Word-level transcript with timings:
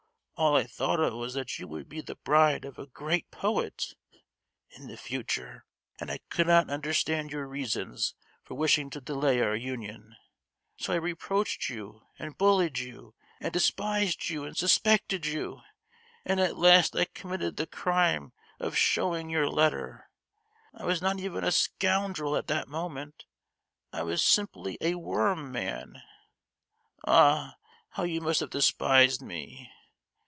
All 0.37 0.55
I 0.55 0.63
thought 0.63 0.99
of 0.99 1.13
was 1.13 1.35
that 1.35 1.59
you 1.59 1.67
would 1.67 1.87
be 1.87 2.01
the 2.01 2.15
bride 2.15 2.65
of 2.65 2.79
a 2.79 2.87
great 2.87 3.29
poet 3.29 3.93
(in 4.71 4.87
the 4.87 4.97
future), 4.97 5.67
and 5.99 6.09
I 6.09 6.17
could 6.31 6.47
not 6.47 6.67
understand 6.67 7.31
your 7.31 7.45
reasons 7.45 8.15
for 8.43 8.55
wishing 8.55 8.89
to 8.89 8.99
delay 9.01 9.39
our 9.41 9.55
union! 9.55 10.15
So 10.77 10.93
I 10.93 10.95
reproached 10.95 11.69
you 11.69 12.07
and 12.17 12.39
bullied 12.39 12.79
you, 12.79 13.13
and 13.39 13.53
despised 13.53 14.29
you 14.31 14.43
and 14.43 14.57
suspected 14.57 15.27
you, 15.27 15.61
and 16.25 16.39
at 16.39 16.57
last 16.57 16.95
I 16.95 17.05
committed 17.05 17.57
the 17.57 17.67
crime 17.67 18.33
of 18.59 18.75
showing 18.75 19.29
your 19.29 19.47
letter! 19.47 20.09
I 20.73 20.85
was 20.85 21.03
not 21.03 21.19
even 21.19 21.43
a 21.43 21.51
scoundrel 21.51 22.35
at 22.35 22.47
that 22.47 22.67
moment! 22.67 23.25
I 23.93 24.01
was 24.01 24.25
simply 24.25 24.79
a 24.81 24.95
worm 24.95 25.51
man. 25.51 26.01
Ah! 27.05 27.57
how 27.89 28.01
you 28.01 28.21
must 28.21 28.39
have 28.39 28.49
despised 28.49 29.21
me! 29.21 29.69